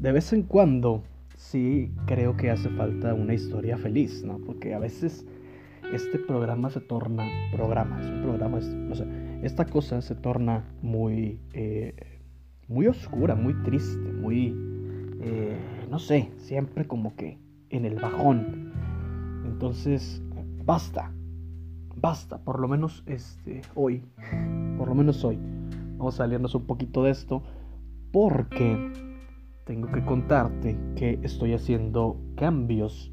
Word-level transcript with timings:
de 0.00 0.12
vez 0.12 0.32
en 0.32 0.42
cuando 0.42 1.02
sí 1.36 1.92
creo 2.06 2.36
que 2.36 2.50
hace 2.50 2.70
falta 2.70 3.14
una 3.14 3.34
historia 3.34 3.76
feliz, 3.76 4.24
¿no? 4.24 4.38
Porque 4.38 4.74
a 4.74 4.78
veces 4.78 5.26
este 5.92 6.18
programa 6.18 6.70
se 6.70 6.80
torna, 6.80 7.26
programa, 7.52 8.00
es 8.00 8.06
un 8.06 8.22
programa, 8.22 8.60
no 8.60 8.94
sé, 8.94 9.06
esta 9.42 9.66
cosa 9.66 10.00
se 10.00 10.14
torna 10.14 10.64
muy, 10.80 11.38
eh, 11.52 11.94
muy 12.68 12.86
oscura, 12.86 13.34
muy 13.34 13.54
triste, 13.62 14.12
muy, 14.12 14.54
eh, 15.20 15.58
no 15.90 15.98
sé, 15.98 16.30
siempre 16.38 16.86
como 16.86 17.14
que 17.14 17.38
en 17.68 17.84
el 17.84 17.96
bajón. 17.96 18.72
Entonces, 19.44 20.22
basta, 20.64 21.12
basta, 21.94 22.38
por 22.38 22.58
lo 22.58 22.68
menos 22.68 23.02
este, 23.06 23.60
hoy, 23.74 24.02
por 24.78 24.88
lo 24.88 24.94
menos 24.94 25.24
hoy, 25.24 25.38
vamos 25.98 26.14
a 26.14 26.18
salirnos 26.24 26.54
un 26.54 26.66
poquito 26.66 27.04
de 27.04 27.10
esto, 27.10 27.42
porque 28.12 29.09
tengo 29.70 29.86
que 29.92 30.04
contarte 30.04 30.76
que 30.96 31.20
estoy 31.22 31.54
haciendo 31.54 32.16
cambios, 32.34 33.12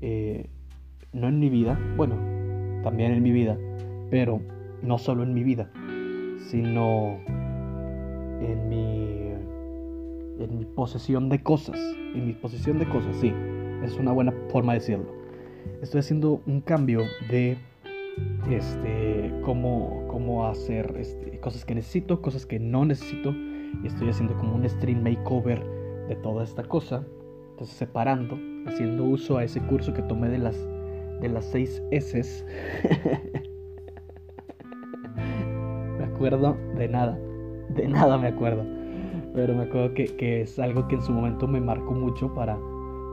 eh, 0.00 0.48
no 1.12 1.26
en 1.26 1.40
mi 1.40 1.50
vida, 1.50 1.76
bueno, 1.96 2.14
también 2.84 3.10
en 3.10 3.20
mi 3.24 3.32
vida, 3.32 3.58
pero 4.08 4.40
no 4.84 4.98
solo 4.98 5.24
en 5.24 5.34
mi 5.34 5.42
vida, 5.42 5.68
sino 6.48 7.18
en 8.40 8.68
mi, 8.68 9.32
en 10.38 10.58
mi 10.58 10.64
posesión 10.64 11.28
de 11.28 11.42
cosas, 11.42 11.76
en 12.14 12.24
mi 12.24 12.34
posesión 12.34 12.78
de 12.78 12.88
cosas, 12.88 13.16
sí, 13.16 13.32
es 13.82 13.96
una 13.98 14.12
buena 14.12 14.32
forma 14.50 14.74
de 14.74 14.78
decirlo. 14.78 15.12
Estoy 15.82 15.98
haciendo 15.98 16.40
un 16.46 16.60
cambio 16.60 17.02
de 17.28 17.58
este, 18.48 19.34
cómo, 19.44 20.04
cómo 20.06 20.46
hacer 20.46 20.94
este, 21.00 21.40
cosas 21.40 21.64
que 21.64 21.74
necesito, 21.74 22.22
cosas 22.22 22.46
que 22.46 22.60
no 22.60 22.84
necesito. 22.84 23.34
Estoy 23.84 24.08
haciendo 24.08 24.36
como 24.36 24.54
un 24.54 24.68
stream 24.68 25.02
makeover 25.02 25.79
de 26.10 26.16
toda 26.16 26.44
esta 26.44 26.64
cosa. 26.64 27.06
Entonces 27.52 27.76
separando, 27.76 28.36
haciendo 28.66 29.04
uso 29.04 29.38
a 29.38 29.44
ese 29.44 29.60
curso 29.60 29.94
que 29.94 30.02
tomé 30.02 30.28
de 30.28 30.38
las, 30.38 30.68
de 31.20 31.28
las 31.28 31.44
seis 31.46 31.82
S. 31.90 32.44
me 35.98 36.04
acuerdo 36.04 36.56
de 36.76 36.88
nada. 36.88 37.16
De 37.74 37.88
nada 37.88 38.18
me 38.18 38.26
acuerdo. 38.26 38.64
Pero 39.34 39.54
me 39.54 39.62
acuerdo 39.62 39.94
que, 39.94 40.04
que, 40.16 40.40
es 40.42 40.58
algo 40.58 40.88
que 40.88 40.96
en 40.96 41.02
su 41.02 41.12
momento 41.12 41.46
me 41.46 41.60
marcó 41.60 41.92
mucho 41.92 42.34
para, 42.34 42.58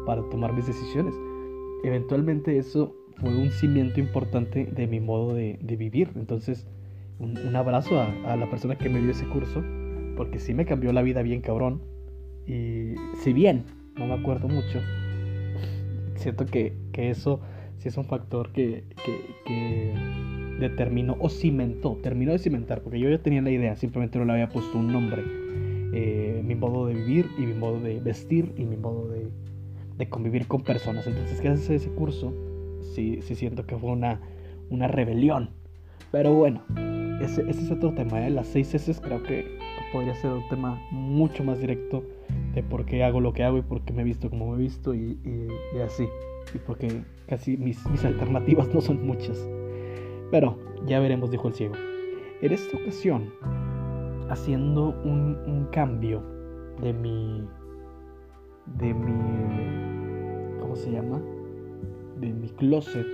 para 0.06 0.28
tomar 0.30 0.54
mis 0.54 0.66
decisiones. 0.66 1.14
Eventualmente 1.84 2.58
eso 2.58 2.96
fue 3.18 3.30
un 3.30 3.52
cimiento 3.52 4.00
importante 4.00 4.66
de 4.66 4.88
mi 4.88 5.00
modo 5.00 5.36
de, 5.36 5.60
vivir. 5.62 6.10
Entonces, 6.16 6.68
un, 7.20 7.56
abrazo 7.56 8.00
a, 8.00 8.36
la 8.36 8.50
persona 8.50 8.76
que 8.76 8.90
me 8.90 9.00
dio 9.00 9.12
ese 9.12 9.28
curso, 9.28 9.64
porque 10.16 10.40
sí 10.40 10.56
me 10.56 10.66
cambió 10.66 10.92
la 10.94 11.04
vida 11.04 11.22
bien 11.22 11.42
cabrón. 11.42 11.82
Y 12.48 12.96
si 13.24 13.34
bien 13.34 13.66
no 13.96 14.08
me 14.08 14.14
acuerdo 14.14 14.48
mucho, 14.48 14.82
siento 16.16 16.46
que, 16.46 16.74
eso 16.94 17.42
sí 17.78 17.90
es 17.90 17.98
un 17.98 18.06
factor 18.06 18.52
que, 18.52 18.84
que, 19.46 19.94
determinó 20.60 21.16
o 21.20 21.30
cimentó, 21.30 22.00
terminó 22.02 22.32
de 22.32 22.40
cimentar, 22.40 22.82
porque 22.82 23.00
yo 23.00 23.10
ya 23.10 23.20
tenía 23.20 23.44
la 23.44 23.52
idea, 23.52 23.76
simplemente 23.76 24.18
no 24.18 24.26
le 24.26 24.34
había 24.34 24.50
puesto 24.50 24.78
un 24.78 24.92
nombre. 24.92 25.24
Eh, 25.94 26.42
mi 26.44 26.56
modo 26.56 26.88
de 26.88 26.96
vivir 26.96 27.28
y 27.38 27.42
mi 27.42 27.54
modo 27.54 27.80
de 27.80 28.00
vestir 28.00 28.54
y 28.58 28.64
mi 28.64 28.76
modo 28.76 29.08
de, 29.10 29.28
de 29.98 30.10
convivir 30.10 30.48
con 30.48 30.62
personas. 30.62 31.06
Entonces, 31.06 31.40
¿qué 31.40 31.50
hace 31.50 31.76
ese 31.76 31.90
curso? 31.90 32.34
sí, 32.98 33.20
sí 33.22 33.36
siento 33.36 33.66
que 33.68 33.78
fue 33.78 33.92
una, 33.92 34.20
una 34.72 34.88
rebelión. 34.88 35.52
Pero 36.12 36.34
bueno, 36.34 36.64
ese, 37.22 37.48
ese 37.48 37.64
es 37.64 37.72
otro 37.72 37.94
tema. 37.94 38.26
¿eh? 38.26 38.32
Las 38.32 38.48
seis 38.48 38.74
S 38.74 38.92
creo 39.02 39.22
que 39.22 39.46
podría 39.94 40.16
ser 40.16 40.32
un 40.32 40.48
tema 40.50 40.82
mucho 40.92 41.44
más 41.44 41.60
directo 41.60 42.04
de 42.58 42.64
por 42.64 42.86
qué 42.86 43.04
hago 43.04 43.22
lo 43.22 43.34
que 43.34 43.44
hago 43.44 43.60
y 43.60 43.62
por 43.62 43.82
qué 43.82 43.94
me 43.94 44.02
he 44.02 44.06
visto 44.06 44.32
como 44.32 44.50
me 44.50 44.56
he 44.56 44.58
visto 44.58 44.96
y, 44.96 45.20
y, 45.24 45.80
así. 45.80 46.10
Y 46.56 46.58
porque 46.58 47.04
casi 47.28 47.56
mis, 47.56 47.88
mis 47.88 48.04
alternativas 48.04 48.74
no 48.74 48.82
son 48.82 49.06
muchas. 49.06 49.48
Pero 50.32 50.58
ya 50.88 51.00
veremos, 51.00 51.30
dijo 51.30 51.48
el 51.50 51.54
ciego. 51.54 51.76
En 52.42 52.52
esta 52.52 52.76
ocasión, 52.78 53.32
haciendo 54.32 54.90
un, 55.04 55.38
un 55.46 55.68
cambio 55.72 56.24
de 56.82 56.94
mi. 56.94 57.48
de 58.80 58.92
mi. 58.92 60.60
¿Cómo 60.60 60.76
se 60.76 60.92
llama? 60.92 61.22
de 62.20 62.34
mi 62.34 62.50
closet 62.50 63.06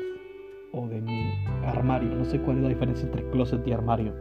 o 0.71 0.87
de 0.87 1.01
mi 1.01 1.33
armario. 1.65 2.15
No 2.15 2.23
sé 2.23 2.39
cuál 2.39 2.59
es 2.59 2.63
la 2.63 2.69
diferencia 2.69 3.05
entre 3.05 3.29
closet 3.31 3.67
y 3.67 3.73
armario. 3.73 4.13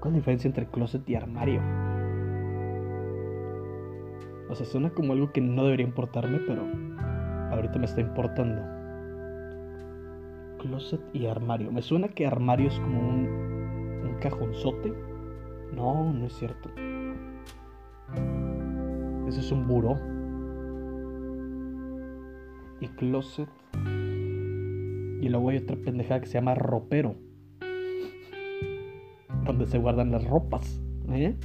¿Cuál 0.00 0.08
es 0.08 0.12
la 0.12 0.18
diferencia 0.18 0.48
entre 0.48 0.66
closet 0.66 1.08
y 1.08 1.14
armario? 1.14 1.62
O 4.50 4.54
sea, 4.56 4.66
suena 4.66 4.90
como 4.90 5.12
algo 5.12 5.32
que 5.32 5.40
no 5.40 5.64
debería 5.64 5.86
importarme, 5.86 6.40
pero 6.40 6.66
ahorita 7.52 7.78
me 7.78 7.84
está 7.84 8.00
importando. 8.00 8.62
Closet 10.58 11.00
y 11.12 11.26
armario. 11.26 11.70
Me 11.70 11.82
suena 11.82 12.08
que 12.08 12.26
armario 12.26 12.66
es 12.66 12.78
como 12.80 12.98
un, 12.98 13.26
un 14.04 14.18
cajonzote. 14.20 14.92
No, 15.72 16.12
no 16.12 16.26
es 16.26 16.32
cierto. 16.32 16.68
Ese 19.28 19.38
es 19.38 19.52
un 19.52 19.68
buró 19.68 19.96
y 22.80 22.88
closet. 22.88 23.48
Y 25.20 25.28
luego 25.28 25.50
hay 25.50 25.58
otra 25.58 25.76
pendejada 25.76 26.20
que 26.20 26.26
se 26.26 26.34
llama 26.34 26.56
ropero. 26.56 27.14
Donde 29.44 29.66
se 29.66 29.78
guardan 29.78 30.10
las 30.10 30.24
ropas. 30.24 30.80
¿eh? 31.10 31.36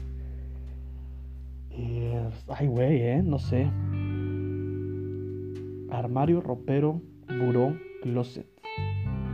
Ay, 2.47 2.68
güey, 2.68 3.01
¿eh? 3.01 3.23
No 3.23 3.40
sé. 3.40 3.63
Armario, 5.90 6.41
ropero, 6.41 7.01
buró, 7.28 7.75
closet. 8.01 8.47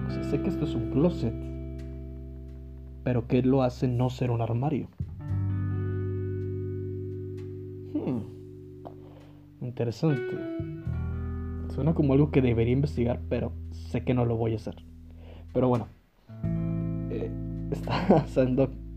O 0.07 0.11
sea, 0.11 0.23
sé 0.23 0.41
que 0.41 0.49
esto 0.49 0.65
es 0.65 0.75
un 0.75 0.91
closet. 0.91 1.33
Pero 3.03 3.27
¿qué 3.27 3.41
lo 3.41 3.63
hace 3.63 3.87
no 3.87 4.09
ser 4.09 4.31
un 4.31 4.41
armario? 4.41 4.87
Hmm. 7.93 8.21
Interesante. 9.61 10.37
Suena 11.73 11.93
como 11.93 12.13
algo 12.13 12.31
que 12.31 12.41
debería 12.41 12.73
investigar, 12.73 13.21
pero 13.29 13.53
sé 13.71 14.03
que 14.03 14.13
no 14.13 14.25
lo 14.25 14.35
voy 14.35 14.53
a 14.53 14.57
hacer. 14.57 14.75
Pero 15.53 15.67
bueno, 15.67 15.87
eh, 17.09 17.31
estaba 17.71 18.25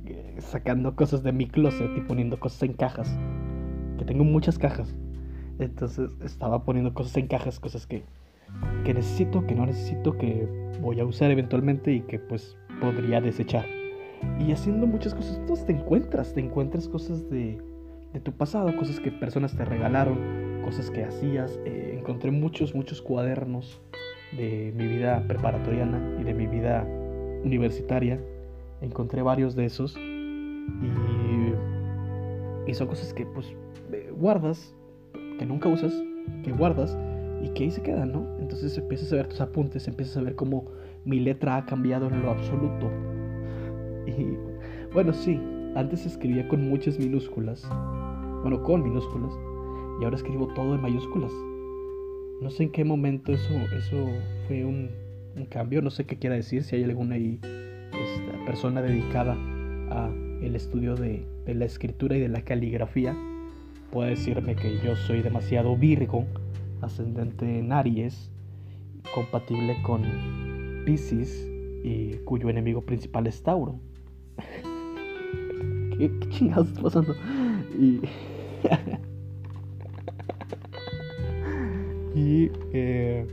eh, 0.07 0.37
sacando 0.41 0.97
cosas 0.97 1.23
de 1.23 1.33
mi 1.33 1.47
closet 1.47 1.91
y 1.97 2.01
poniendo 2.01 2.39
cosas 2.39 2.63
en 2.65 2.73
cajas. 2.75 3.17
Que 3.99 4.05
tengo 4.05 4.25
muchas 4.25 4.59
cajas. 4.59 4.95
Entonces 5.59 6.11
estaba 6.25 6.65
poniendo 6.65 6.95
cosas 6.95 7.17
en 7.17 7.29
cajas, 7.29 7.61
cosas 7.61 7.87
que, 7.87 8.05
que 8.85 8.95
necesito, 8.95 9.47
que 9.47 9.55
no 9.55 9.67
necesito, 9.67 10.17
que 10.17 10.49
voy 10.81 11.01
a 11.01 11.05
usar 11.05 11.31
eventualmente 11.31 11.93
y 11.93 12.01
que 12.01 12.19
pues 12.19 12.57
podría 12.81 13.21
desechar. 13.21 13.67
Y 14.41 14.53
haciendo 14.53 14.87
muchas 14.87 15.15
cosas, 15.15 15.37
entonces 15.39 15.67
te 15.67 15.73
encuentras, 15.73 16.35
te 16.35 16.41
encuentras 16.41 16.89
cosas 16.89 17.29
de, 17.31 17.59
de 18.13 18.21
tu 18.21 18.33
pasado, 18.33 18.75
cosas 18.77 19.01
que 19.01 19.13
personas 19.13 19.57
te 19.57 19.65
regalaron, 19.65 20.63
cosas 20.65 20.91
que 20.91 21.05
hacías. 21.05 21.59
Eh, 21.65 21.97
encontré 21.99 22.31
muchos, 22.31 22.75
muchos 22.75 23.03
cuadernos 23.03 23.81
de 24.37 24.73
mi 24.77 24.87
vida 24.87 25.25
preparatoriana 25.27 26.17
y 26.21 26.25
de 26.25 26.35
mi 26.35 26.47
vida 26.47 26.87
universitaria. 27.45 28.21
Encontré 28.81 29.23
varios 29.23 29.55
de 29.55 29.67
esos 29.67 29.97
y, 29.97 31.14
y 32.67 32.75
son 32.75 32.89
cosas 32.89 33.13
que 33.13 33.27
pues 33.27 33.47
eh, 33.93 34.11
guardas, 34.17 34.75
que 35.39 35.47
nunca 35.47 35.69
usas, 35.69 35.93
que 36.43 36.53
guardas 36.53 36.97
y 37.43 37.49
que 37.51 37.65
ahí 37.65 37.71
se 37.71 37.83
quedan, 37.83 38.13
¿no? 38.13 38.27
Entonces 38.39 38.77
empiezas 38.79 39.13
a 39.13 39.17
ver 39.17 39.29
tus 39.29 39.41
apuntes, 39.41 39.87
empiezas 39.89 40.17
a 40.17 40.23
ver 40.23 40.35
cómo 40.35 40.65
mi 41.05 41.21
letra 41.21 41.57
ha 41.57 41.67
cambiado 41.67 42.09
en 42.09 42.23
lo 42.23 42.31
absoluto. 42.31 42.91
Y 44.07 44.37
bueno, 44.93 45.13
sí, 45.13 45.41
antes 45.75 46.07
escribía 46.07 46.47
con 46.49 46.69
muchas 46.69 46.99
minúsculas, 46.99 47.69
bueno, 48.43 48.63
con 48.63 48.83
minúsculas, 48.83 49.33
y 50.01 50.05
ahora 50.05 50.17
escribo 50.17 50.49
todo 50.55 50.75
en 50.75 50.81
mayúsculas. 50.81 51.33
No 52.41 52.51
sé 52.51 52.65
en 52.65 52.73
qué 52.73 52.85
momento 52.85 53.33
eso, 53.33 53.55
eso 53.77 54.07
fue 54.47 54.65
un, 54.65 54.91
cambio, 55.49 55.83
no 55.83 55.91
sé 55.91 56.05
qué 56.05 56.17
quiera 56.17 56.37
decir, 56.37 56.63
si 56.63 56.77
hay 56.77 56.85
alguna 56.85 57.17
esta 57.17 58.45
persona 58.47 58.83
dedicada 58.83 59.37
a 59.91 60.11
el 60.47 60.57
estudio 60.57 60.95
de, 60.97 61.27
la 61.47 61.65
escritura 61.65 62.17
y 62.17 62.21
de 62.21 62.29
la 62.29 62.43
caligrafía 62.43 63.17
puede 63.91 64.11
decirme 64.11 64.57
que 64.57 64.79
yo 64.85 64.97
soy 64.97 65.23
demasiado 65.23 65.77
virgo, 65.77 66.25
ascendente 66.83 67.59
en 67.59 67.73
Aries, 67.73 68.31
compatible 69.15 69.77
con 69.83 70.03
Pisces 70.85 71.49
y 71.83 72.17
cuyo 72.25 72.49
enemigo 72.51 72.83
principal 72.83 73.27
es 73.27 73.43
Tauro. 73.43 73.79
¿Qué, 75.99 76.11
¿Qué, 76.21 76.29
chingados 76.29 76.69
está 76.69 76.83
pasando? 76.83 77.15
Y 77.79 78.01
Y 82.15 82.51
eh, 82.73 83.27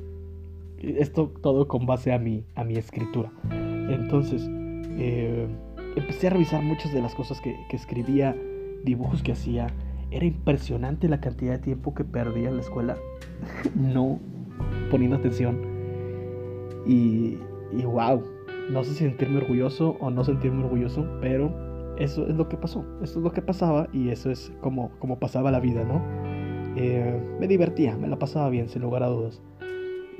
esto 0.79 1.31
todo 1.41 1.67
con 1.67 1.85
base 1.85 2.11
a 2.11 2.17
mi, 2.17 2.43
a 2.55 2.63
mi 2.63 2.75
escritura. 2.77 3.31
Entonces, 3.51 4.49
eh, 4.49 5.47
empecé 5.95 6.27
a 6.27 6.29
revisar 6.31 6.61
muchas 6.61 6.93
de 6.93 7.01
las 7.01 7.15
cosas 7.15 7.41
que, 7.41 7.55
escribía, 7.71 8.35
dibujos 8.83 9.21
que 9.23 9.31
hacía, 9.31 9.67
Era 10.11 10.25
impresionante 10.25 11.07
la 11.07 11.21
cantidad 11.21 11.53
de 11.53 11.59
tiempo 11.59 11.93
que 11.93 12.03
perdía 12.03 12.49
en 12.49 12.57
la 12.57 12.61
escuela 12.61 12.97
no 13.75 14.19
poniendo 14.89 15.17
atención. 15.17 15.61
Y, 16.85 17.37
y 17.71 17.83
wow, 17.85 18.23
no 18.69 18.83
sé 18.83 18.91
si 18.91 19.05
sentirme 19.05 19.37
orgulloso 19.37 19.97
o 19.99 20.09
no 20.09 20.23
sentirme 20.23 20.63
orgulloso, 20.63 21.05
pero 21.21 21.51
eso 21.97 22.27
es 22.27 22.35
lo 22.35 22.49
que 22.49 22.57
pasó, 22.57 22.85
eso 23.01 23.19
es 23.19 23.23
lo 23.23 23.31
que 23.31 23.41
pasaba 23.41 23.87
y 23.93 24.09
eso 24.09 24.31
es 24.31 24.51
como, 24.61 24.91
como 24.99 25.19
pasaba 25.19 25.51
la 25.51 25.59
vida, 25.59 25.83
¿no? 25.83 26.01
Eh, 26.75 27.21
me 27.39 27.47
divertía, 27.47 27.97
me 27.97 28.07
la 28.07 28.17
pasaba 28.17 28.49
bien, 28.49 28.69
sin 28.69 28.81
lugar 28.81 29.03
a 29.03 29.07
dudas. 29.07 29.41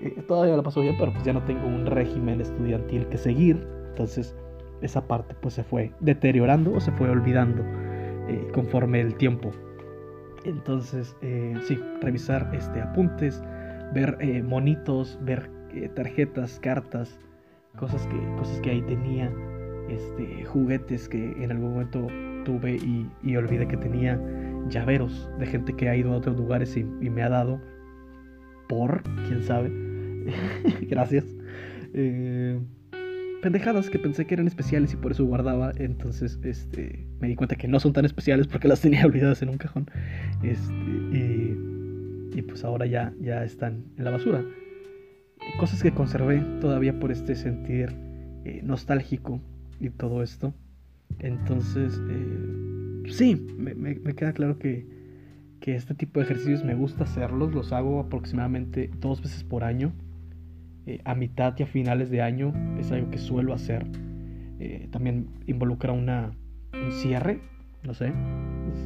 Eh, 0.01 0.21
todavía 0.27 0.56
la 0.56 0.63
paso 0.63 0.81
bien, 0.81 0.95
pero 1.00 1.12
pues 1.12 1.23
ya 1.23 1.33
no 1.33 1.44
tengo 1.44 1.65
un 1.65 1.85
régimen 1.85 2.41
estudiantil 2.41 3.07
que 3.07 3.18
seguir, 3.18 3.65
entonces 3.89 4.35
esa 4.81 5.07
parte 5.07 5.36
pues 5.42 5.54
se 5.54 5.63
fue 5.63 5.92
deteriorando 6.00 6.74
o 6.74 6.80
se 6.80 6.92
fue 6.92 7.10
olvidando 7.10 7.63
eh, 8.28 8.48
conforme 8.54 9.01
el 9.01 9.16
tiempo. 9.16 9.51
Entonces, 10.44 11.16
sí, 11.68 11.80
revisar 12.01 12.50
este, 12.54 12.81
apuntes, 12.81 13.44
ver 13.94 14.18
monitos, 14.44 15.19
ver 15.22 15.51
tarjetas, 15.94 16.60
cartas, 16.60 17.19
cosas 17.78 18.07
que, 18.07 18.36
cosas 18.38 18.60
que 18.62 18.72
ahí 18.72 18.81
tenía, 18.81 19.31
este, 19.89 20.45
juguetes 20.45 21.07
que 21.10 21.31
en 21.44 21.51
algún 21.51 21.74
momento 21.74 22.07
tuve 22.44 22.78
y, 23.24 23.36
olvidé 23.36 23.68
que 23.68 23.78
tenía, 23.78 24.19
llaveros 24.68 25.30
de 25.39 25.45
gente 25.45 25.74
que 25.74 25.89
ha 25.89 25.95
ido 25.95 26.13
a 26.13 26.18
otros 26.18 26.38
lugares 26.38 26.75
y, 26.78 26.83
me 26.83 27.24
ha 27.24 27.30
dado, 27.30 27.60
por, 28.68 29.04
quién 29.28 29.44
sabe, 29.44 29.72
gracias. 30.89 31.25
Eh, 31.94 32.60
pendejadas 33.42 33.90
que 33.90 34.00
pensé 34.00 34.26
que 34.26 34.36
eran 34.36 34.48
especiales 34.48 34.94
y 34.94 34.98
por 34.98 35.12
eso 35.12 35.26
guardaba. 35.26 35.72
Entonces, 35.78 36.40
este, 36.44 37.08
me 37.20 37.28
di 37.28 37.36
cuenta 37.36 37.56
que 37.56 37.68
no 37.68 37.80
son 37.80 37.94
tan 37.94 38.06
especiales 38.06 38.48
porque 38.48 38.68
las 38.68 38.82
tenía 38.82 39.06
olvidadas 39.06 39.42
en 39.42 39.50
un 39.50 39.58
cajón. 39.58 39.90
Este, 40.44 40.74
y, 40.74 41.58
y, 42.38 42.42
pues 42.44 42.64
ahora 42.64 42.86
ya, 42.86 43.14
ya 43.20 43.44
están 43.44 43.86
en 43.98 44.06
la 44.06 44.12
basura 44.12 44.44
cosas 45.58 45.82
que 45.82 45.92
conservé 45.92 46.40
todavía 46.60 47.00
por 47.00 47.12
este 47.12 47.36
sentir 47.36 47.90
eh, 48.46 48.62
nostálgico 48.64 49.42
y 49.80 49.90
todo 49.90 50.24
esto. 50.24 50.54
Entonces, 51.20 52.00
eh, 52.10 53.04
sí, 53.10 53.36
me, 53.58 53.96
queda 54.16 54.34
claro 54.34 54.58
que, 54.58 54.86
que, 55.60 55.76
este 55.76 55.94
tipo 55.94 56.20
de 56.20 56.26
ejercicios 56.26 56.64
me 56.64 56.76
gusta 56.76 57.04
hacerlos. 57.04 57.54
Los 57.54 57.72
hago 57.74 58.00
aproximadamente 58.00 58.90
dos 59.00 59.22
veces 59.22 59.44
por 59.44 59.64
año. 59.64 59.94
Eh, 60.88 61.00
a 61.06 61.16
mitad 61.16 61.54
y 61.57 61.63
a 61.63 61.68
finales 61.68 62.10
de 62.10 62.22
año 62.22 62.54
es 62.80 62.92
algo 62.92 63.10
que 63.12 63.18
suelo 63.18 63.54
hacer. 63.54 63.86
también 64.92 65.28
involucra 65.48 65.92
una, 65.92 66.31
un 66.74 66.92
cierre, 66.92 67.39
no 67.83 67.94
sé, 67.94 68.13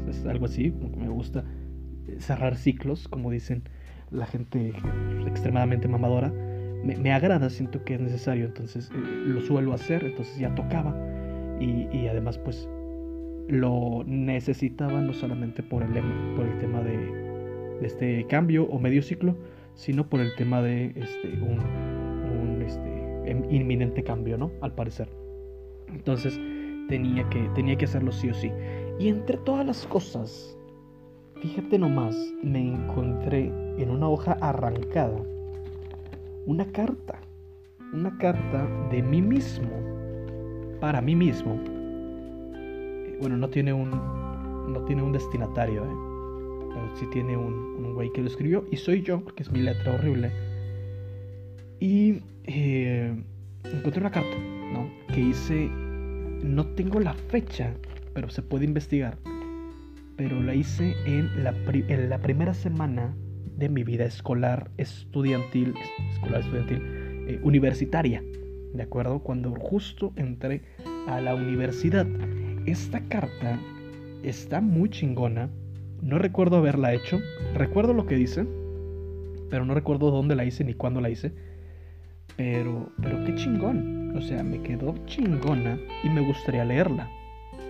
es, 0.07 0.25
algo 0.25 0.45
así, 0.45 0.71
me 0.97 1.09
gusta 1.09 1.43
cerrar 2.19 2.55
ciclos, 2.55 3.07
como 3.07 3.29
dicen 3.31 3.63
la 4.11 4.25
gente 4.25 4.73
extremadamente 5.27 5.87
mamadora, 5.87 6.31
me, 6.85 7.11
agrada, 7.11 7.49
siento 7.49 7.83
que 7.83 7.95
es 7.95 7.99
necesario, 7.99 8.45
entonces 8.45 8.91
eh, 8.93 9.23
lo 9.25 9.41
suelo 9.41 9.73
hacer, 9.73 10.03
entonces 10.03 10.37
ya 10.37 10.53
tocaba 10.53 10.95
y, 11.59 12.07
además 12.07 12.37
pues 12.37 12.69
lo 13.47 14.03
necesitaba 14.05 15.01
no 15.01 15.13
solamente 15.13 15.63
por 15.63 15.81
el, 15.83 15.89
por 16.35 16.45
el 16.45 16.59
tema 16.59 16.81
de, 16.81 17.25
este 17.81 18.25
cambio 18.27 18.63
o 18.65 18.79
medio 18.79 19.01
ciclo, 19.01 19.35
sino 19.75 20.07
por 20.07 20.21
el 20.21 20.35
tema 20.35 20.61
de 20.61 20.87
este, 20.95 21.27
un, 21.41 22.61
este, 22.65 23.29
em, 23.29 23.43
inminente 23.51 24.03
cambio, 24.03 24.37
¿no? 24.37 24.51
Al 24.61 24.73
parecer. 24.73 25.07
Entonces 25.87 26.39
tenía 26.89 27.27
que, 27.29 27.49
tenía 27.55 27.77
que 27.77 27.85
hacerlo 27.85 28.11
sí 28.11 28.29
o 28.29 28.33
sí. 28.33 28.51
Y 28.99 29.09
entre 29.09 29.37
todas 29.37 29.65
las 29.65 29.85
cosas, 29.87 30.57
fíjate 31.41 31.77
nomás, 31.77 32.15
me 32.41 32.73
encontré 32.73 33.51
en 33.77 33.89
una 33.89 34.07
hoja 34.07 34.37
arrancada 34.41 35.21
una 36.45 36.65
carta, 36.71 37.19
una 37.91 38.15
carta 38.17 38.67
de 38.91 39.01
mí 39.01 39.21
mismo, 39.21 39.69
para 40.79 41.01
mí 41.01 41.15
mismo. 41.15 41.59
Eh, 42.55 43.17
bueno, 43.19 43.37
no 43.37 43.49
tiene 43.49 43.73
un, 43.73 43.89
no 43.89 44.81
tiene 44.85 45.01
un 45.01 45.11
destinatario, 45.11 45.83
¿eh? 45.83 46.14
Pero 46.75 46.95
sí 46.97 47.07
tiene 47.11 47.37
un, 47.37 47.53
un 47.53 47.93
güey 47.93 48.11
que 48.11 48.21
lo 48.21 48.27
escribió 48.27 48.65
y 48.71 48.75
soy 48.75 49.01
yo, 49.01 49.21
porque 49.21 49.43
es 49.43 49.51
mi 49.51 49.61
letra 49.61 49.93
horrible. 49.93 50.31
Y 51.79 52.21
eh, 52.43 53.15
encontré 53.63 54.01
una 54.01 54.11
carta, 54.11 54.37
¿no? 54.73 54.89
Que 55.13 55.21
hice, 55.21 55.69
no 56.43 56.67
tengo 56.75 56.99
la 56.99 57.13
fecha, 57.13 57.73
pero 58.13 58.29
se 58.29 58.41
puede 58.41 58.65
investigar. 58.65 59.17
Pero 60.17 60.41
la 60.41 60.53
hice 60.53 60.95
en 61.05 61.43
la, 61.43 61.53
en 61.71 62.09
la 62.09 62.19
primera 62.19 62.53
semana 62.53 63.15
de 63.57 63.69
mi 63.69 63.83
vida 63.83 64.05
escolar 64.05 64.69
estudiantil, 64.77 65.73
escolar 66.11 66.41
estudiantil, 66.41 66.81
eh, 67.27 67.39
universitaria, 67.43 68.21
¿de 68.73 68.83
acuerdo? 68.83 69.19
Cuando 69.19 69.51
justo 69.51 70.13
entré 70.17 70.61
a 71.07 71.21
la 71.21 71.35
universidad. 71.35 72.05
Esta 72.65 72.99
carta 73.01 73.59
está 74.23 74.59
muy 74.61 74.89
chingona. 74.89 75.49
No 76.05 76.19
recuerdo 76.19 76.57
haberla 76.57 76.93
hecho. 76.93 77.19
Recuerdo 77.55 77.93
lo 77.93 78.05
que 78.05 78.13
dice, 78.13 78.45
pero 79.49 79.65
no 79.65 79.73
recuerdo 79.73 80.11
dónde 80.11 80.35
la 80.35 80.45
hice 80.45 80.63
ni 80.63 80.75
cuándo 80.75 81.01
la 81.01 81.09
hice. 81.09 81.33
Pero, 82.37 82.91
pero 83.01 83.25
qué 83.25 83.33
chingón. 83.33 84.15
O 84.15 84.21
sea, 84.21 84.43
me 84.43 84.61
quedó 84.61 84.93
chingona 85.07 85.79
y 86.03 86.09
me 86.09 86.21
gustaría 86.21 86.63
leerla. 86.63 87.09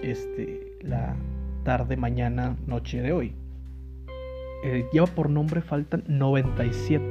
Este, 0.04 0.78
la 0.82 1.16
tarde, 1.64 1.96
mañana, 1.96 2.58
noche 2.68 3.02
de 3.02 3.14
hoy. 3.14 3.34
Eh, 4.66 4.86
lleva 4.92 5.08
por 5.08 5.30
nombre 5.30 5.62
Faltan 5.62 6.04
97. 6.06 7.06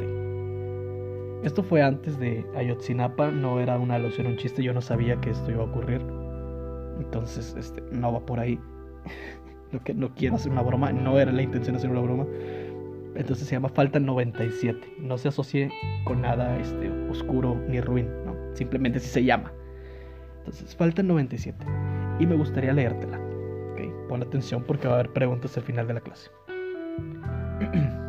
Esto 1.43 1.63
fue 1.63 1.83
antes 1.83 2.19
de 2.19 2.45
Ayotzinapa, 2.55 3.31
no 3.31 3.61
era 3.61 3.79
una 3.79 3.95
alusión, 3.95 4.27
un 4.27 4.37
chiste, 4.37 4.63
yo 4.63 4.75
no 4.75 4.83
sabía 4.83 5.19
que 5.23 5.31
esto 5.31 5.51
iba 5.51 5.63
a 5.63 5.67
ocurrir. 5.67 6.03
Entonces, 7.01 7.57
este, 7.59 7.83
no 7.93 8.13
va 8.13 8.21
por 8.21 8.41
ahí. 8.41 8.61
lo 9.75 9.83
que 9.83 9.93
no 9.93 10.15
quiero 10.15 10.37
hacer 10.37 10.53
una 10.53 10.63
broma, 10.63 10.93
no 10.93 11.19
era 11.19 11.33
la 11.33 11.43
intención 11.43 11.77
hacer 11.77 11.91
una 11.91 12.01
broma. 12.01 12.27
Entonces 13.17 13.47
se 13.47 13.55
llama 13.55 13.69
Faltan 13.69 14.07
97. 14.07 14.95
No 15.01 15.19
se 15.19 15.29
asocie 15.29 15.71
con 16.05 16.23
nada 16.23 16.57
este, 16.59 16.89
oscuro 17.11 17.61
ni 17.69 17.81
ruin, 17.81 18.09
¿no? 18.25 18.35
Simplemente 18.55 18.99
así 18.99 19.09
se 19.09 19.25
llama. 19.25 19.53
Entonces, 20.39 20.75
Faltan 20.75 21.09
97. 21.09 21.67
Y 22.19 22.27
me 22.27 22.37
gustaría 22.37 22.73
leértela. 22.73 23.19
¿okay? 23.73 23.93
Pon 24.09 24.23
atención 24.23 24.65
porque 24.65 24.89
va 24.89 24.95
a 24.95 25.01
haber 25.01 25.13
preguntas 25.13 25.57
al 25.57 25.65
final 25.65 25.87
de 25.87 25.95
la 25.95 26.01
clase. 26.01 26.31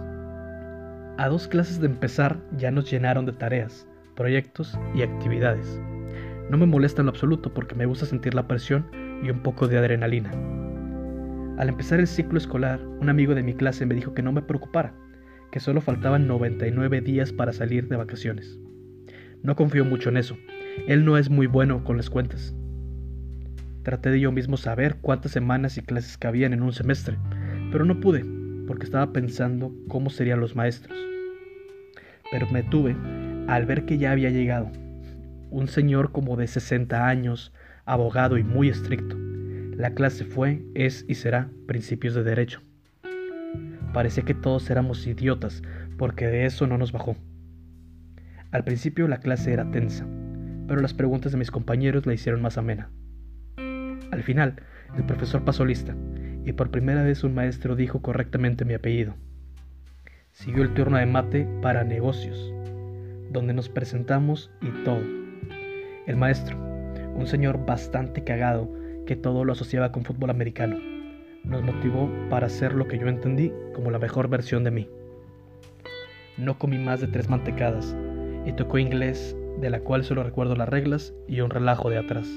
A 1.17 1.29
dos 1.29 1.47
clases 1.47 1.79
de 1.79 1.87
empezar 1.87 2.37
ya 2.57 2.71
nos 2.71 2.91
llenaron 2.91 3.25
de 3.25 3.31
tareas, 3.31 3.87
proyectos 4.15 4.77
y 4.93 5.01
actividades. 5.01 5.81
No 6.49 6.57
me 6.57 6.65
molesta 6.65 7.01
en 7.01 7.05
lo 7.05 7.11
absoluto 7.11 7.53
porque 7.53 7.73
me 7.73 7.85
gusta 7.85 8.05
sentir 8.05 8.33
la 8.33 8.47
presión 8.47 8.85
y 9.23 9.29
un 9.29 9.39
poco 9.39 9.67
de 9.67 9.77
adrenalina. 9.77 10.31
Al 11.57 11.69
empezar 11.69 12.01
el 12.01 12.07
ciclo 12.07 12.37
escolar, 12.37 12.85
un 12.99 13.07
amigo 13.07 13.33
de 13.33 13.41
mi 13.41 13.53
clase 13.53 13.85
me 13.85 13.95
dijo 13.95 14.13
que 14.13 14.21
no 14.21 14.33
me 14.33 14.41
preocupara, 14.41 14.93
que 15.51 15.61
solo 15.61 15.79
faltaban 15.79 16.27
99 16.27 16.99
días 16.99 17.31
para 17.31 17.53
salir 17.53 17.87
de 17.87 17.95
vacaciones. 17.95 18.59
No 19.41 19.55
confío 19.55 19.85
mucho 19.85 20.09
en 20.09 20.17
eso, 20.17 20.37
él 20.87 21.05
no 21.05 21.17
es 21.17 21.29
muy 21.29 21.47
bueno 21.47 21.85
con 21.85 21.95
las 21.95 22.09
cuentas. 22.09 22.53
Traté 23.83 24.09
de 24.09 24.19
yo 24.19 24.33
mismo 24.33 24.57
saber 24.57 24.97
cuántas 24.99 25.31
semanas 25.31 25.77
y 25.77 25.81
clases 25.81 26.17
cabían 26.17 26.51
en 26.51 26.61
un 26.61 26.73
semestre, 26.73 27.17
pero 27.71 27.85
no 27.85 28.01
pude, 28.01 28.25
porque 28.67 28.83
estaba 28.83 29.13
pensando 29.13 29.73
cómo 29.87 30.09
serían 30.09 30.41
los 30.41 30.57
maestros. 30.57 30.97
Pero 32.31 32.49
me 32.51 32.63
tuve 32.63 32.97
al 33.47 33.65
ver 33.65 33.85
que 33.85 33.97
ya 33.97 34.11
había 34.11 34.29
llegado. 34.29 34.69
Un 35.51 35.69
señor 35.69 36.11
como 36.11 36.35
de 36.35 36.47
60 36.47 37.07
años, 37.07 37.53
abogado 37.85 38.37
y 38.37 38.43
muy 38.43 38.67
estricto. 38.67 39.15
La 39.77 39.93
clase 39.93 40.23
fue, 40.23 40.63
es 40.73 41.03
y 41.09 41.15
será 41.15 41.49
principios 41.67 42.15
de 42.15 42.23
derecho. 42.23 42.61
Parecía 43.91 44.23
que 44.23 44.33
todos 44.33 44.69
éramos 44.69 45.05
idiotas, 45.05 45.61
porque 45.97 46.27
de 46.27 46.45
eso 46.45 46.65
no 46.65 46.77
nos 46.77 46.93
bajó. 46.93 47.17
Al 48.51 48.63
principio 48.63 49.09
la 49.09 49.19
clase 49.19 49.51
era 49.51 49.69
tensa, 49.71 50.07
pero 50.65 50.79
las 50.79 50.93
preguntas 50.93 51.33
de 51.33 51.37
mis 51.37 51.51
compañeros 51.51 52.05
la 52.05 52.13
hicieron 52.13 52.41
más 52.41 52.57
amena. 52.57 52.89
Al 54.11 54.23
final, 54.23 54.55
el 54.95 55.03
profesor 55.03 55.43
pasó 55.43 55.65
lista 55.65 55.93
y 56.45 56.53
por 56.53 56.71
primera 56.71 57.03
vez 57.03 57.25
un 57.25 57.35
maestro 57.35 57.75
dijo 57.75 58.01
correctamente 58.01 58.63
mi 58.63 58.75
apellido. 58.75 59.15
Siguió 60.31 60.63
el 60.63 60.73
turno 60.73 60.97
de 60.97 61.05
mate 61.05 61.49
para 61.61 61.83
negocios, 61.83 62.53
donde 63.29 63.53
nos 63.53 63.67
presentamos 63.67 64.51
y 64.61 64.69
todo. 64.85 65.01
El 66.07 66.15
maestro, 66.15 66.57
un 67.13 67.27
señor 67.27 67.65
bastante 67.65 68.23
cagado 68.23 68.84
que 69.05 69.15
todo 69.15 69.45
lo 69.45 69.53
asociaba 69.53 69.91
con 69.91 70.03
fútbol 70.03 70.29
americano, 70.29 70.77
nos 71.43 71.63
motivó 71.63 72.09
para 72.29 72.47
hacer 72.47 72.73
lo 72.73 72.87
que 72.87 72.97
yo 72.97 73.07
entendí 73.07 73.51
como 73.73 73.91
la 73.91 73.99
mejor 73.99 74.27
versión 74.27 74.63
de 74.63 74.71
mí. 74.71 74.89
No 76.37 76.57
comí 76.57 76.77
más 76.77 77.01
de 77.01 77.07
tres 77.07 77.29
mantecadas 77.29 77.95
y 78.45 78.53
tocó 78.53 78.77
inglés, 78.77 79.35
de 79.59 79.69
la 79.69 79.79
cual 79.79 80.03
solo 80.03 80.23
recuerdo 80.23 80.55
las 80.55 80.69
reglas 80.69 81.13
y 81.27 81.41
un 81.41 81.49
relajo 81.49 81.89
de 81.89 81.97
atrás. 81.97 82.27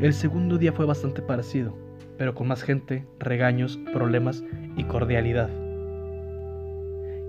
El 0.00 0.12
segundo 0.12 0.58
día 0.58 0.72
fue 0.72 0.86
bastante 0.86 1.22
parecido 1.22 1.74
pero 2.18 2.34
con 2.34 2.48
más 2.48 2.62
gente, 2.62 3.06
regaños, 3.20 3.78
problemas 3.92 4.44
y 4.76 4.84
cordialidad. 4.84 5.48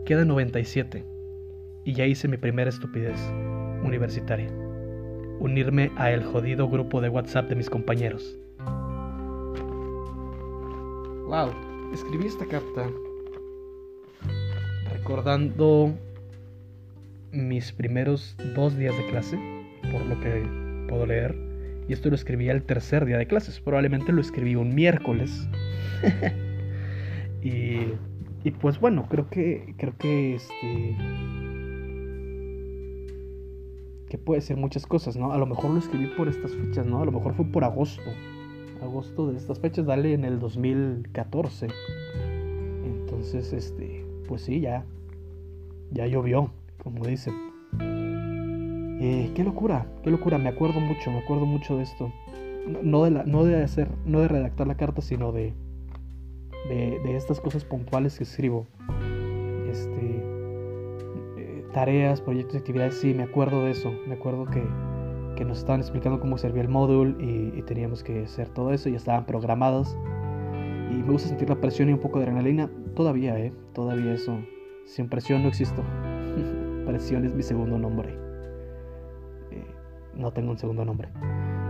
Queda 0.05 0.25
97 0.25 1.05
y 1.85 1.93
ya 1.93 2.05
hice 2.05 2.27
mi 2.27 2.37
primera 2.37 2.69
estupidez 2.69 3.19
universitaria. 3.83 4.51
Unirme 5.39 5.91
a 5.95 6.11
el 6.11 6.23
jodido 6.23 6.69
grupo 6.69 7.01
de 7.01 7.09
WhatsApp 7.09 7.49
de 7.49 7.55
mis 7.55 7.69
compañeros. 7.69 8.37
Wow, 11.27 11.51
escribí 11.93 12.25
esta 12.25 12.45
carta 12.45 12.89
recordando 14.91 15.95
mis 17.31 17.71
primeros 17.71 18.35
dos 18.55 18.77
días 18.77 18.95
de 18.97 19.07
clase, 19.07 19.39
por 19.91 20.05
lo 20.05 20.19
que 20.19 20.43
puedo 20.87 21.05
leer. 21.05 21.35
Y 21.87 21.93
esto 21.93 22.09
lo 22.09 22.15
escribí 22.15 22.49
el 22.49 22.63
tercer 22.63 23.05
día 23.05 23.17
de 23.17 23.25
clases. 23.25 23.59
Probablemente 23.59 24.11
lo 24.11 24.21
escribí 24.21 24.55
un 24.55 24.75
miércoles. 24.75 25.47
y, 27.41 27.93
y, 28.43 28.51
pues 28.59 28.79
bueno, 28.79 29.07
creo 29.09 29.29
que 29.29 29.73
creo 29.77 29.97
que 29.97 30.35
este 30.35 30.95
que 34.09 34.17
puede 34.17 34.41
ser 34.41 34.57
muchas 34.57 34.85
cosas, 34.85 35.15
¿no? 35.15 35.31
A 35.31 35.37
lo 35.37 35.45
mejor 35.45 35.71
lo 35.71 35.77
escribí 35.79 36.07
por 36.17 36.27
estas 36.27 36.51
fechas, 36.53 36.85
¿no? 36.85 37.01
A 37.01 37.05
lo 37.05 37.11
mejor 37.11 37.33
fue 37.33 37.45
por 37.45 37.63
agosto. 37.63 38.09
Agosto 38.81 39.27
de 39.27 39.37
estas 39.37 39.59
fechas, 39.59 39.85
dale 39.85 40.13
en 40.13 40.25
el 40.25 40.39
2014. 40.39 41.67
Entonces, 42.85 43.53
este, 43.53 44.05
pues 44.27 44.41
sí, 44.41 44.61
ya 44.61 44.85
ya 45.91 46.07
llovió 46.07 46.51
como 46.83 47.05
dicen. 47.05 47.33
Eh, 49.01 49.31
qué 49.35 49.43
locura, 49.43 49.87
qué 50.03 50.11
locura, 50.11 50.37
me 50.37 50.49
acuerdo 50.49 50.79
mucho, 50.79 51.11
me 51.11 51.19
acuerdo 51.19 51.45
mucho 51.45 51.77
de 51.77 51.83
esto. 51.83 52.11
No, 52.83 53.03
de, 53.03 53.11
la, 53.11 53.23
no 53.23 53.43
de 53.45 53.61
hacer, 53.63 53.89
no 54.05 54.19
de 54.19 54.27
redactar 54.27 54.67
la 54.67 54.75
carta, 54.75 55.01
sino 55.01 55.31
de, 55.31 55.53
de, 56.67 57.15
estas 57.15 57.39
cosas 57.39 57.63
puntuales 57.63 58.17
que 58.17 58.23
escribo. 58.23 58.67
Este, 59.71 60.08
tareas, 61.71 62.21
proyectos, 62.21 62.57
actividades, 62.57 62.95
sí, 62.95 63.13
me 63.13 63.23
acuerdo 63.23 63.63
de 63.63 63.71
eso. 63.71 63.91
Me 64.07 64.15
acuerdo 64.15 64.45
que, 64.45 64.63
que 65.35 65.45
nos 65.45 65.59
estaban 65.59 65.81
explicando 65.81 66.19
cómo 66.19 66.37
servía 66.37 66.61
el 66.61 66.69
módulo 66.69 67.19
y, 67.19 67.61
teníamos 67.63 68.03
que 68.03 68.23
hacer 68.23 68.49
todo 68.49 68.73
eso, 68.73 68.89
ya 68.89 68.97
estaban 68.97 69.25
programados. 69.25 69.97
Y 70.91 70.95
me 70.95 71.11
gusta 71.11 71.29
sentir 71.29 71.49
la 71.49 71.61
presión 71.61 71.89
y 71.89 71.93
un 71.93 71.99
poco 71.99 72.19
de 72.19 72.25
adrenalina. 72.25 72.69
Todavía, 72.95 73.37
¿eh? 73.39 73.53
Todavía 73.73 74.13
eso. 74.13 74.39
Sin 74.85 75.07
presión 75.07 75.43
no 75.43 75.49
existo. 75.49 75.83
Presión 76.87 77.25
es 77.25 77.35
mi 77.35 77.43
segundo 77.43 77.77
nombre. 77.77 78.17
Eh, 79.51 79.67
no 80.15 80.31
tengo 80.33 80.49
un 80.49 80.57
segundo 80.57 80.83
nombre. 80.83 81.09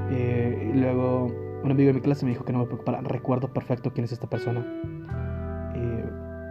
Eh, 0.09 0.71
y 0.73 0.77
luego 0.77 1.27
un 1.63 1.71
amigo 1.71 1.87
de 1.87 1.93
mi 1.93 2.01
clase 2.01 2.25
me 2.25 2.31
dijo 2.31 2.45
que 2.45 2.53
no 2.53 2.59
me 2.59 2.65
preocupara. 2.65 3.01
Recuerdo 3.01 3.51
perfecto 3.51 3.91
quién 3.91 4.05
es 4.05 4.13
esta 4.13 4.29
persona. 4.29 4.65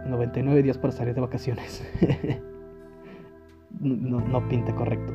99 0.09 0.59
eh, 0.59 0.63
días 0.63 0.77
para 0.77 0.91
salir 0.91 1.15
de 1.15 1.21
vacaciones. 1.21 1.83
no, 3.79 4.19
no 4.19 4.47
pinta 4.49 4.75
correcto. 4.75 5.13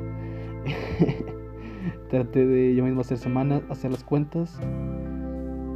Traté 2.11 2.47
de 2.47 2.75
yo 2.75 2.85
mismo 2.85 3.01
hacer 3.01 3.19
semanas, 3.19 3.63
hacer 3.69 3.91
las 3.91 4.05
cuentas. 4.05 4.59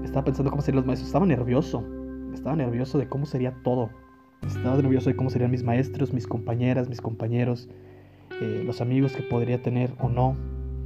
Estaba 0.05 0.25
pensando 0.25 0.51
cómo 0.51 0.63
serían 0.63 0.77
los 0.77 0.87
maestros. 0.87 1.09
Estaba 1.09 1.27
nervioso. 1.27 1.85
Estaba 2.33 2.57
nervioso 2.57 2.99
de 2.99 3.09
cómo 3.09 3.27
sería 3.27 3.55
todo. 3.63 3.91
Estaba 4.47 4.77
nervioso 4.77 5.11
de 5.11 5.17
cómo 5.17 5.31
serían 5.31 5.51
mis 5.51 5.63
maestros, 5.63 6.13
mis 6.13 6.27
compañeras, 6.27 6.89
mis 6.89 7.01
compañeros, 7.01 7.69
eh, 8.41 8.63
los 8.65 8.81
amigos 8.81 9.13
que 9.13 9.23
podría 9.23 9.63
tener 9.63 9.93
o 10.01 10.09
no. 10.09 10.37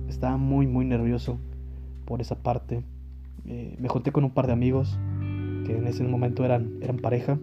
Estaba 0.08 0.36
muy, 0.36 0.66
muy 0.66 0.84
nervioso 0.84 1.38
por 2.06 2.20
esa 2.20 2.42
parte. 2.42 2.82
Eh, 3.44 3.76
me 3.78 3.88
junté 3.88 4.10
con 4.10 4.24
un 4.24 4.30
par 4.30 4.46
de 4.46 4.52
amigos 4.54 4.98
que 5.66 5.76
en 5.76 5.86
ese 5.86 6.02
momento 6.02 6.44
eran, 6.44 6.78
eran 6.80 6.96
pareja 6.98 7.38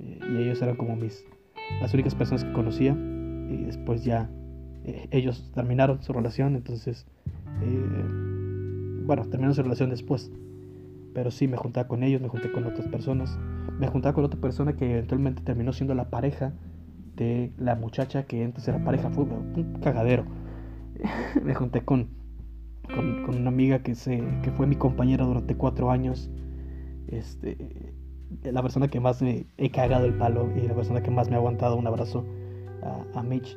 eh, 0.00 0.20
y 0.30 0.42
ellos 0.42 0.60
eran 0.62 0.76
como 0.76 0.96
mis 0.96 1.24
las 1.80 1.92
únicas 1.94 2.14
personas 2.14 2.44
que 2.44 2.52
conocía 2.52 2.96
y 3.48 3.64
después 3.64 4.04
ya 4.04 4.30
ellos 5.10 5.50
terminaron 5.54 6.02
su 6.02 6.12
relación 6.12 6.54
entonces 6.54 7.06
bueno 9.04 9.22
terminaron 9.24 9.54
su 9.54 9.62
relación 9.62 9.90
después 9.90 10.30
pero 11.14 11.30
sí 11.30 11.48
me 11.48 11.56
juntaba 11.56 11.88
con 11.88 12.02
ellos 12.02 12.20
me 12.20 12.28
junté 12.28 12.52
con 12.52 12.64
otras 12.64 12.86
personas 12.88 13.38
me 13.78 13.88
juntaba 13.88 14.14
con 14.14 14.24
otra 14.24 14.40
persona 14.40 14.74
que 14.74 14.92
eventualmente 14.92 15.42
terminó 15.42 15.72
siendo 15.72 15.94
la 15.94 16.08
pareja 16.08 16.52
de 17.16 17.52
la 17.58 17.74
muchacha 17.74 18.24
que 18.24 18.44
antes 18.44 18.66
era 18.68 18.82
pareja. 18.84 19.10
Fue 19.10 19.24
un 19.24 19.78
cagadero. 19.82 20.24
me 21.42 21.54
junté 21.54 21.82
con, 21.82 22.08
con, 22.84 23.34
una 23.34 23.48
amiga 23.48 23.80
que, 23.80 23.94
se, 23.94 24.22
que 24.42 24.50
fue 24.52 24.66
mi 24.66 24.76
compañera 24.76 25.24
durante 25.24 25.56
cuatro 25.56 25.90
años. 25.90 26.30
Este, 27.08 27.92
la 28.42 28.62
persona 28.62 28.88
que 28.88 29.00
más 29.00 29.22
me 29.22 29.46
he 29.56 29.70
cagado 29.70 30.06
el 30.06 30.14
palo 30.14 30.48
y 30.56 30.66
la 30.66 30.74
persona 30.74 31.02
que 31.02 31.10
más 31.10 31.28
me 31.28 31.36
ha 31.36 31.38
aguantado 31.38 31.76
un 31.76 31.86
abrazo 31.86 32.24
a, 32.82 33.22
Mitch. 33.22 33.56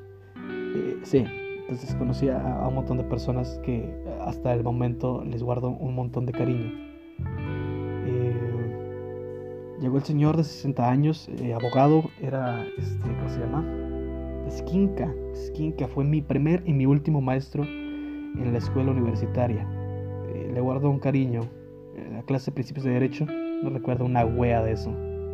Eh, 0.76 0.98
sí, 1.04 1.26
entonces 1.62 1.94
conocí 1.96 2.30
a, 2.30 2.66
un 2.68 2.76
montón 2.76 2.98
de 2.98 3.04
personas 3.04 3.60
que 3.64 3.94
hasta 4.22 4.54
el 4.54 4.64
momento 4.64 5.24
les 5.24 5.44
guardo 5.44 5.70
un 5.70 5.96
montón 5.96 6.26
de 6.26 6.34
cariño. 6.34 6.90
Llegó 9.82 9.98
el 9.98 10.04
señor 10.04 10.36
de 10.36 10.44
60 10.44 10.90
años, 10.90 11.30
eh, 11.42 11.54
abogado, 11.54 12.04
era, 12.22 12.66
este, 12.78 13.00
¿cómo 13.00 13.30
se 13.30 13.40
llama? 13.40 13.66
Skinka. 14.52 15.16
Skinka 15.34 15.88
fue 15.88 16.04
mi 16.04 16.22
primer 16.22 16.62
y 16.66 16.74
mi 16.74 16.86
último 16.86 17.22
maestro 17.22 17.64
en 17.64 18.52
la 18.52 18.58
escuela 18.58 18.92
universitaria. 18.92 19.66
Eh, 20.34 20.52
le 20.54 20.60
guardo 20.60 20.90
un 20.90 21.00
cariño. 21.00 21.44
En 21.96 22.14
la 22.14 22.24
clase 22.24 22.52
de 22.52 22.56
principios 22.56 22.84
de 22.86 22.92
derecho, 22.92 23.26
no 23.26 23.70
recuerdo 23.70 24.04
una 24.04 24.26
wea 24.26 24.62
de 24.64 24.74
eso. 24.74 24.94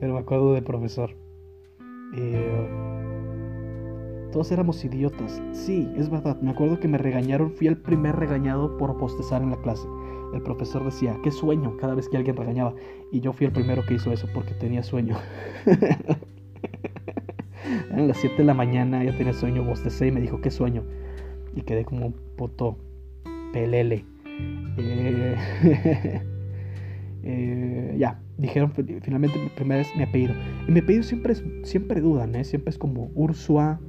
Pero 0.00 0.14
me 0.14 0.18
acuerdo 0.18 0.54
del 0.54 0.64
profesor. 0.64 1.14
Eh, 2.16 2.68
todos 4.32 4.50
éramos 4.52 4.84
idiotas. 4.84 5.42
Sí, 5.52 5.88
es 5.96 6.10
verdad. 6.10 6.40
Me 6.40 6.50
acuerdo 6.50 6.80
que 6.80 6.88
me 6.88 6.98
regañaron. 6.98 7.50
Fui 7.52 7.66
el 7.66 7.76
primer 7.76 8.16
regañado 8.16 8.76
por 8.76 8.96
postezar 8.98 9.42
en 9.42 9.50
la 9.50 9.56
clase 9.62 9.86
el 10.34 10.42
profesor 10.42 10.84
decía, 10.84 11.16
qué 11.22 11.30
sueño, 11.30 11.76
cada 11.76 11.94
vez 11.94 12.08
que 12.08 12.16
alguien 12.16 12.36
regañaba. 12.36 12.74
Y 13.12 13.20
yo 13.20 13.32
fui 13.32 13.46
el 13.46 13.52
primero 13.52 13.84
que 13.86 13.94
hizo 13.94 14.12
eso 14.12 14.28
porque 14.34 14.52
tenía 14.54 14.82
sueño. 14.82 15.16
Eran 17.90 18.08
las 18.08 18.18
7 18.18 18.38
de 18.38 18.44
la 18.44 18.54
mañana, 18.54 19.04
ya 19.04 19.16
tenía 19.16 19.32
sueño, 19.32 19.62
bostecé 19.64 20.08
y 20.08 20.12
me 20.12 20.20
dijo, 20.20 20.40
qué 20.40 20.50
sueño. 20.50 20.82
Y 21.54 21.62
quedé 21.62 21.84
como 21.84 22.06
un 22.06 22.14
puto 22.36 22.76
pelele. 23.52 24.04
Eh, 24.76 25.36
eh, 27.22 27.94
ya, 27.96 28.20
dijeron 28.38 28.72
finalmente 28.72 29.38
primera 29.54 29.78
vez 29.78 29.88
mi 29.96 30.02
apellido. 30.02 30.34
Y 30.66 30.72
mi 30.72 30.80
apellido 30.80 31.04
siempre, 31.04 31.34
siempre 31.64 32.00
dudan, 32.00 32.34
¿eh? 32.34 32.44
siempre 32.44 32.70
es 32.70 32.78
como 32.78 33.10
Ursua. 33.14 33.80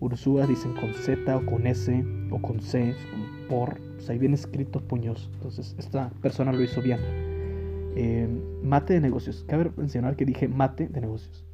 Ursua 0.00 0.46
dicen 0.46 0.74
con 0.74 0.92
Z 0.94 1.36
o 1.36 1.46
con 1.46 1.66
S 1.66 2.04
o 2.30 2.42
con 2.42 2.60
C, 2.60 2.94
por 3.48 3.78
pues 3.94 4.10
ahí 4.10 4.18
viene 4.18 4.34
escrito 4.34 4.80
puños. 4.80 5.30
Entonces, 5.34 5.76
esta 5.78 6.10
persona 6.20 6.52
lo 6.52 6.62
hizo 6.62 6.82
bien. 6.82 6.98
Eh, 7.94 8.28
mate 8.62 8.94
de 8.94 9.00
negocios. 9.00 9.44
Cabe 9.46 9.70
mencionar 9.76 10.16
que 10.16 10.24
dije 10.24 10.48
mate 10.48 10.88
de 10.88 11.00
negocios. 11.00 11.44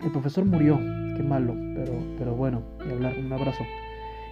El 0.00 0.10
profesor 0.10 0.44
murió, 0.44 0.78
qué 1.16 1.22
malo, 1.22 1.54
pero, 1.76 1.92
pero 2.18 2.34
bueno, 2.34 2.62
y 2.88 2.92
hablar, 2.92 3.16
un 3.18 3.32
abrazo. 3.32 3.64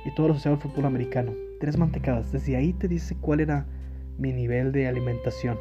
Y 0.05 0.15
todo 0.15 0.29
lo 0.29 0.33
asociado 0.33 0.57
al 0.57 0.63
fútbol 0.63 0.87
americano. 0.87 1.33
Tres 1.61 1.77
mantecadas. 1.77 2.33
Desde 2.33 2.57
ahí 2.57 2.73
te 2.73 2.89
dice 2.89 3.17
cuál 3.21 3.41
era 3.41 3.67
mi 4.19 4.33
nivel 4.33 4.73
de 4.73 4.89
alimentación. 4.89 5.59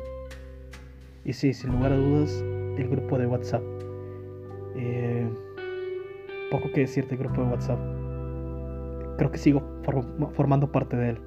Y 1.25 1.33
sí, 1.33 1.53
sin 1.53 1.71
lugar 1.71 1.91
a 1.91 1.97
dudas, 1.97 2.43
el 2.77 2.87
grupo 2.89 3.17
de 3.17 3.27
WhatsApp. 3.27 3.63
Eh, 4.75 5.27
poco 6.51 6.71
que 6.71 6.81
decirte 6.81 7.15
el 7.15 7.19
grupo 7.19 7.43
de 7.43 7.49
WhatsApp. 7.49 7.79
Creo 9.17 9.31
que 9.31 9.37
sigo 9.37 9.61
formando 10.33 10.71
parte 10.71 10.95
de 10.95 11.09
él. 11.11 11.19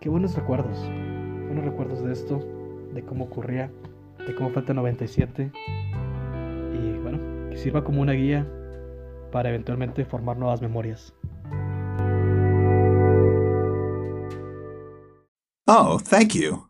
Qué 0.00 0.08
buenos 0.08 0.36
recuerdos. 0.36 0.78
Buenos 1.46 1.64
recuerdos 1.64 2.04
de 2.04 2.12
esto, 2.12 2.38
de 2.92 3.02
cómo 3.02 3.24
ocurría, 3.24 3.70
de 4.26 4.34
cómo 4.34 4.50
falta 4.50 4.74
97. 4.74 5.50
Y 6.74 6.98
bueno, 7.02 7.18
que 7.50 7.56
sirva 7.56 7.82
como 7.82 8.02
una 8.02 8.12
guía 8.12 8.46
para 9.32 9.48
eventualmente 9.48 10.04
formar 10.04 10.36
nuevas 10.36 10.60
memorias. 10.60 11.14
Oh, 15.66 15.98
thank 15.98 16.34
you. 16.34 16.67